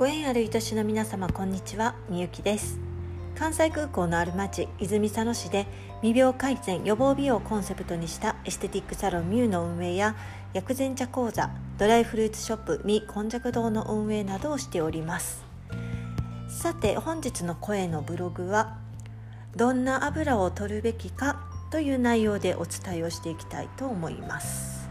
[0.00, 1.94] ご縁ある愛しの皆様こんにちは。
[2.08, 2.78] みゆきです。
[3.34, 5.66] 関西空港のある町泉佐野市で
[6.00, 10.16] 未病改善予防美容をコンセプトにしたエステティックサロンミューの運営や
[10.54, 15.44] 薬膳茶講座ドライフルーツショップみこんじゃく堂の運営などをしております。
[16.48, 18.78] さて本日の声のブログは
[19.54, 24.88] どんな油を取るべきかという内容でお伝えをしていきたいと思います。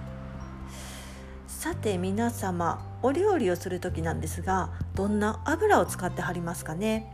[1.47, 7.09] さて皆様お料理をする時なんですがどんな油を使ってはりますかね、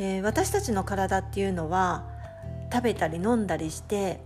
[0.00, 2.04] えー、私たちの体っていうのは
[2.72, 4.20] 食べたり飲んだりして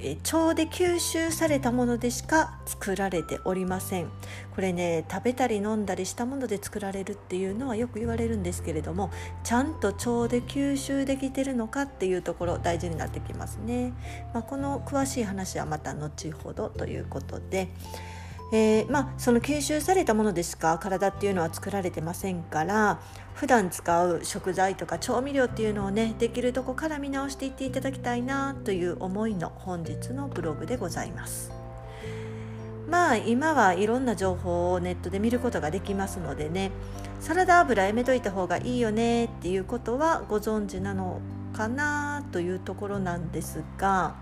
[0.00, 4.08] え腸で吸収されたものでしか作られておりません。
[4.54, 9.10] これね食べたり飲んだりしたもので作られるっていうのはよく言われるんですけれども
[9.44, 13.92] ちゃんと腸で吸収できてるのかっていうところ大事になってきますね、
[14.32, 17.68] まあ、この詳しい話はまた後ほどということで。
[18.50, 20.78] えー、まあ、その吸収されたものでしか？
[20.78, 22.98] 体っていうのは作られてませんから
[23.34, 31.52] 普段使う食材とか調味料っていうのをねできるとこから見直していっていただきたいなという思いの本日のブログでございます。
[32.88, 36.70] まあ今はいろんな情報をネットで見ることができますのでね
[37.20, 41.20] サラダ油やめといた方がいいよねっていうことはご存知なの
[41.52, 44.14] かなというところなんですが、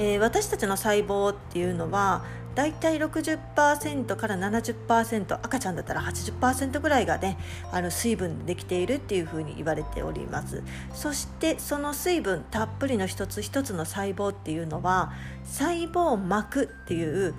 [0.00, 7.38] えー、私たちの細胞っていうのはだいたい60%から70%赤ちゃんだったら80%ぐらいがね
[7.70, 10.62] あの水分でできているっていうふうに言われております。
[10.92, 15.12] そしてその水分たっぷりの一つ一つの細胞っていうのは
[15.44, 17.34] 細胞膜っていう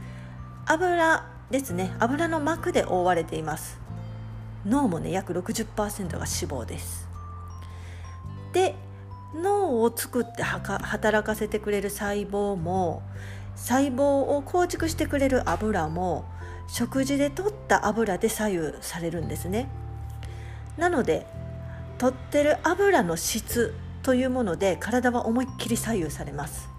[0.67, 1.93] 油ですね。
[1.99, 3.79] 油の膜で覆われています。
[4.65, 5.75] 脳もね約60%
[6.11, 7.07] が脂肪です。
[8.53, 8.75] で
[9.35, 13.01] 脳を作って働かせてくれる細胞も
[13.55, 16.25] 細胞を構築してくれる油も
[16.67, 19.69] 食事で取った油で左右されるんですね。
[20.77, 21.27] なので
[21.97, 23.73] 取ってる油の質
[24.03, 26.69] というもので体は思いっきり左右されます。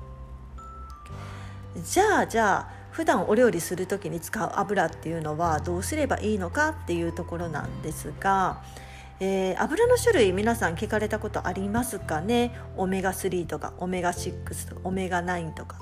[1.85, 8.63] じゃあじゃあ普段お料理する時に使う油っていうのはどうすればいいのかっていうところなんですが、
[9.25, 12.53] えー、油の種類皆さん聞かれたことありますかね？
[12.77, 15.79] オメガ3とかオメガ6とかオメガ9とか。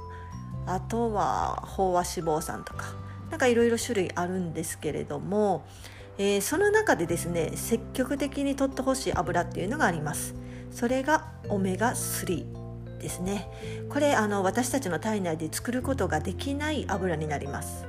[0.67, 2.95] あとは飽和脂肪酸とか。
[3.31, 5.65] なんかいろいろ種類あるんですけれども、
[6.19, 10.34] えー、その中でですね積極的に取ってほしい油っていうのがあります。
[10.71, 13.49] それがオメガ3ですね。
[13.89, 17.87] これあの私たちの体内で作ることができない油になります。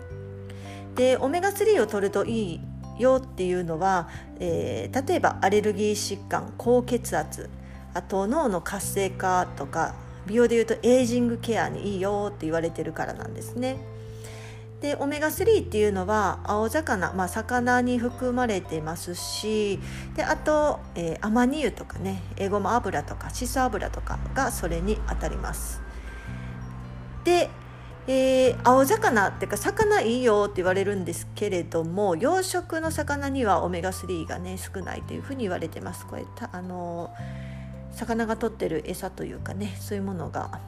[0.95, 2.61] でオメガ3を取るといい
[2.97, 4.09] よっていうのは、
[4.39, 7.49] えー、例えばアレルギー疾患高血圧
[7.93, 13.77] あと脳の活性化とか美容でいうとエイジングケアにいいよって言われてるからなんですね。
[14.81, 19.79] でオメガ3っていうのは青魚、まあ、魚に含まれてますし
[20.15, 25.81] であと、えー、アマニ油とかねエゴマ油とかシソ油とかがそれにあたります。
[27.23, 27.49] で、
[28.07, 36.05] えー、青魚っていうか魚いいよって言われるんですけれども養殖の魚にはオメガ3がね少ないというふうに言われてます。
[36.07, 37.11] これあの
[37.91, 40.59] 魚が取ってる餌というかねそういうものが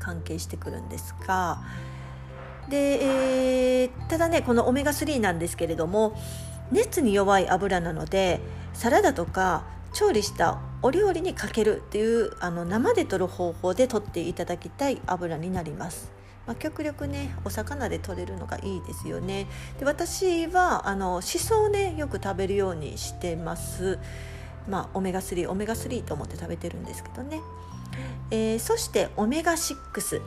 [0.00, 1.62] 関係してくるんですが
[2.68, 6.18] で、えー、ただねこのオメガ3なんですけれども
[6.70, 8.40] 熱に弱い油なので
[8.72, 16.10] サラダとか調理したお料理にかけるっていうあの生で取る方法で取っていただきたい油になります。
[16.46, 19.46] まあ、極力ねお魚で取れるのがいいですよね。
[19.78, 23.98] で私はあのしそをねよく食べるようにしてます。
[24.68, 27.40] まあ、オメガ3オメガ3と思って食べてるんですけどね、
[28.30, 30.22] えー、そしてオメガ6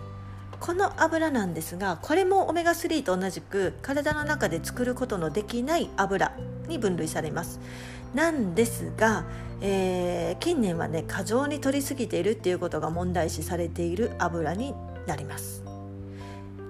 [0.60, 6.36] この油なんですがこれもオメガ3と同じく体の中で作ることのできない油
[6.68, 7.60] に分類されます
[8.14, 9.26] なんですが、
[9.62, 14.74] えー、近年はね過剰に摂りすぎているっていうことが問題視されている油に
[15.06, 15.64] なります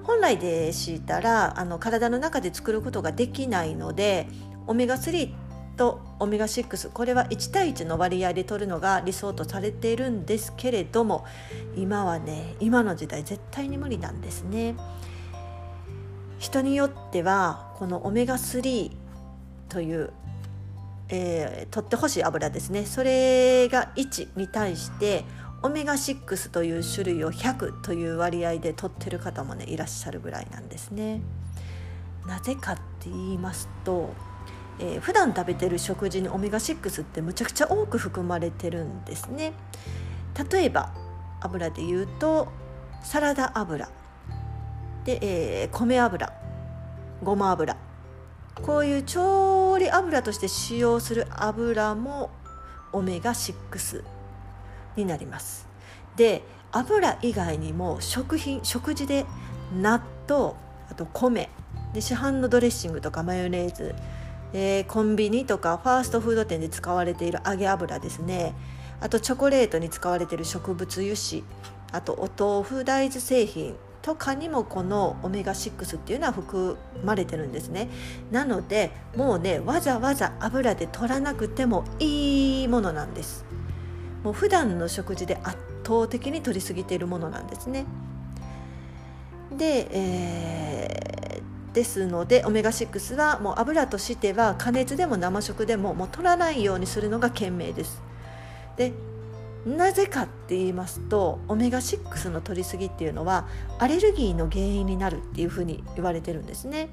[0.03, 4.27] 本来でしたらあの体の中で作ることができないので
[4.67, 5.33] オメガ3
[5.75, 11.25] とオメガ6これは1対1の割合で取るのが理想とされているんですけれども
[11.75, 14.75] 今はね今の時代絶対に無理なんですね。
[16.37, 18.91] 人によってはこのオメガ3
[19.69, 20.11] という、
[21.09, 25.23] えー、取ってほしい油ですねそれが1に対して
[25.63, 31.21] オメガ6という種類を100という割合で取ってる方もねいらっしゃるぐらいなんですね。
[32.27, 34.13] なぜかって言いますと
[34.79, 39.53] えー、普段食べてる食事にオメガ6ってむちゃくちゃ多く含まれてるんですね
[40.51, 40.93] 例えば
[41.41, 42.49] 油で言うと
[43.03, 43.89] サラダ油
[45.05, 46.33] で、えー、米油
[47.23, 47.77] ごま油
[48.61, 52.31] こういう調理油として使用する油も
[52.93, 54.03] オメガ6
[54.95, 55.67] になります。
[56.15, 59.25] で油以外にも食品食事で
[59.73, 60.53] 納豆
[60.89, 61.49] あと米
[61.93, 63.95] で市販のドレッシングとかマヨネーズ、
[64.53, 68.53] えー、コンビニとかファーストフード店で使われている揚げ油ですね。
[69.01, 71.43] あとチョコレートに使われている植物油脂
[71.91, 73.75] あとお豆腐大豆製品
[74.05, 77.89] とかにもこのオメガ6っていうのは含まれてるんですね。
[78.29, 83.45] なのでもうねわざわざ油で取らなくてもいいものなんです。
[84.23, 87.85] もう普段の食事で圧倒的に取りすぎているものなんですね。
[89.51, 98.03] で、えー、ですのでオメガ6はもう油としては加熱でも生食でももう取らないようにするのが賢明です。
[98.77, 98.93] で
[99.65, 103.47] なぜかって言いますとオメガ6の摂りすぎっていうのは
[103.79, 106.89] アレルギーの原因になるっていうふうに言われてるんですね。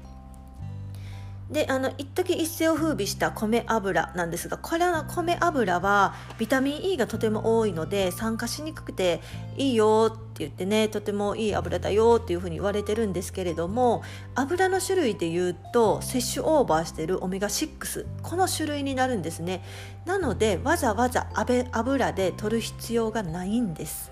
[1.51, 9.21] であの一時一世を風靡した米油なんですがこれは米油はビタミン E がとても多いので酸化しにくくて
[9.57, 14.03] いいよっ言ってねとてもいい油だよっていうふうに言われてるんですけれども
[14.35, 19.63] 油の種類で言うと摂取オーバーしてるオメガ6この種類になるんですね。
[20.05, 21.27] なのでわざわざ
[21.71, 24.11] 油で取る必要がないんです。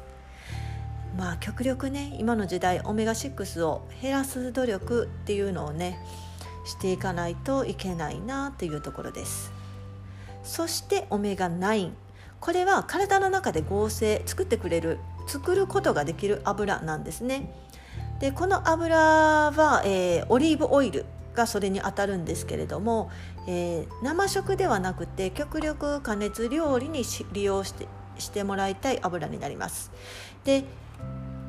[1.17, 5.99] まあ極力ね今の時代オメガ6を減らす努力っていうのをね
[6.65, 9.51] していかないといけないなというところです。
[10.43, 11.91] そしてオメガ9
[12.39, 14.97] これは体の中で合成作ってくれる
[15.27, 17.53] 作ることができる油なんですね。
[18.19, 23.09] でこの油は、えー、オリーブオイルがそれにあたるんですけれども、
[23.47, 27.03] えー、生食ではなくて極力加熱料理に
[27.33, 27.87] 利用して
[28.17, 29.91] してもらいたい油になります。
[30.43, 30.65] で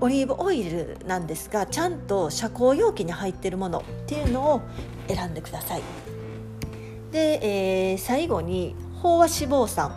[0.01, 4.61] オリーブオイルなんですがちゃんと遮光容器に入ってるものっていうのを
[5.07, 5.83] 選んでください。
[7.13, 7.39] で、
[7.91, 9.95] えー、最後に飽和脂肪酸。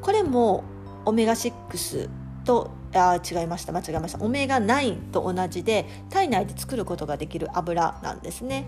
[0.00, 0.64] これも
[1.04, 2.08] オメガ6
[2.44, 3.72] とあ違いました。
[3.72, 4.24] 間違えました。
[4.24, 8.66] オメガ9と同じで体内で作ることができる油なんですね。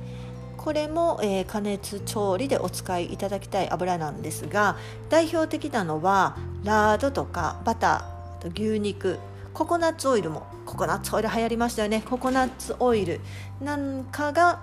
[0.56, 4.76] これも、えー、加熱調理でお使いいただきたい油なんですが
[5.08, 9.18] 代表的なのはラードとかバターと牛肉。
[9.54, 12.02] ココナッツオイルもココナッツオイル流行りましたよね。
[12.08, 13.20] ココナッツオイル
[13.60, 14.62] なんかが、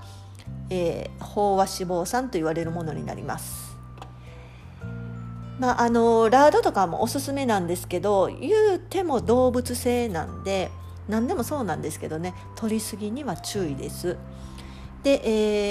[0.69, 3.74] えー、飽和脂肪酸と言われるものになります。
[5.59, 10.69] まあ、あのラードとかもおすすめなんですけど言うても動物性なんで
[11.07, 14.17] 何でもそうなんですけどね取りすぎには注意です。
[15.03, 15.21] で、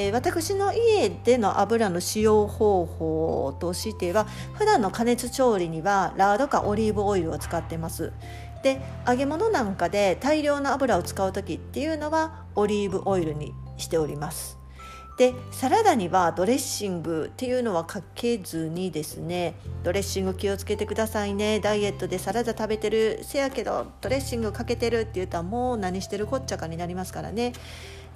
[0.07, 8.13] えー、私の家での油の使用方法としては普段の加熱調理にはラードかオリーブオイルを使ってます
[8.63, 14.64] で揚げ物なんかで大量の油を使う時っていうのはオリーブオイルにしております
[15.17, 21.61] でサラダにはドレッシングっていうのはかけずにですねドレッシング気をつけてくださいね。
[21.61, 27.53] ダイエットでサラダ食べてるせやけどドレッシングかけてるって言うともう何してるこっちゃかになりますからね。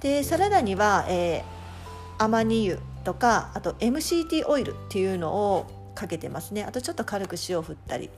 [0.01, 6.63] でサラダには、えー、アマニ油とかあと MCT オイルっていうのをかけてますね。
[6.63, 8.09] あとちょっと軽く塩を振ったり。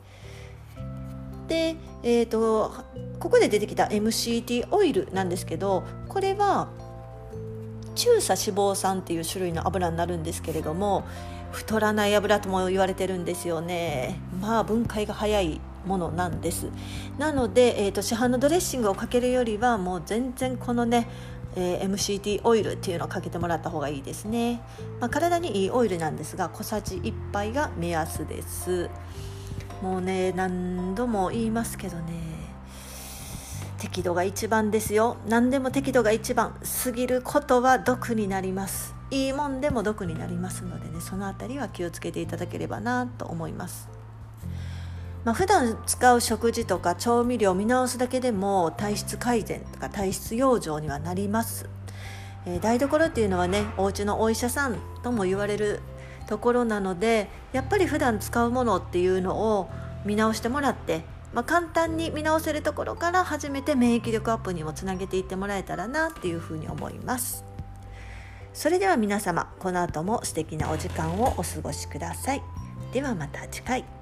[1.47, 2.73] で、えーと、
[3.19, 6.69] ここで出てきた MCT オイルなんですけどこれは
[7.95, 11.03] 中鎖脂肪酸っていう種類の油になるんですけれども
[11.51, 14.19] 太らない油とも言われてるんですよね。
[14.39, 16.67] まあ分解が早いものなんです。
[17.17, 21.07] なので、えーと、市販のドレッシングをかけるよりはもう全然このね
[21.55, 24.61] えー、MCT オイルっていうのをかけてもらった方がいいですね、
[24.99, 28.89] まあ、体にいいオイルなんですが小さじ1杯が目安です。
[29.81, 32.30] もうね何度も言いますけどね。
[33.81, 35.17] 適度が一番ですよ。
[35.27, 36.53] 何でも適度が一番。
[36.83, 38.93] 過ぎることは毒になります。
[39.09, 43.89] いいもんでも毒になりますのでねその辺りは気をつけていただければなと思います。
[45.25, 51.69] まあ、普段使う食事とか調味料を見直すだけでも体質改善とか体質養生にはなります、
[52.47, 55.79] えー、台所っていうのはねお家のお医者さんとも言われる
[56.27, 59.69] ところなのでやっぱり普段使うものっていうのを
[60.05, 67.45] 見直してもらって、まあ、簡単に見直せるところから初めて免疫力アップにもつなげていってもらえたらなっていうふうに思います。
[68.53, 72.43] それでは皆様この後も素敵なお時間をお過ごしください。
[72.91, 74.00] ではまた次回。